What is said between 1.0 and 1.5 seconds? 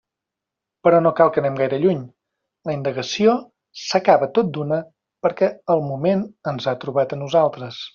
no cal que